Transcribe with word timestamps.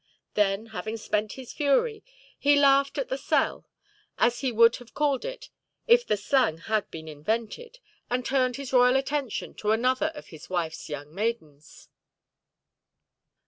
Then 0.33 0.65
having 0.73 0.97
spent 0.97 1.33
his 1.33 1.53
fury, 1.53 2.03
he 2.35 2.55
laughed 2.59 2.97
at 2.97 3.09
the 3.09 3.19
"sell", 3.19 3.67
as 4.17 4.39
he 4.39 4.51
would 4.51 4.77
have 4.77 4.95
called 4.95 5.23
it 5.25 5.51
if 5.85 6.07
the 6.07 6.17
slang 6.17 6.57
had 6.57 6.89
been 6.89 7.07
invented, 7.07 7.77
and 8.09 8.25
turned 8.25 8.55
his 8.55 8.73
royal 8.73 8.95
attention 8.95 9.53
to 9.57 9.71
another 9.73 10.11
of 10.15 10.29
his 10.29 10.47
wifeʼs 10.47 10.89
young 10.89 11.13
maidens. 11.13 11.87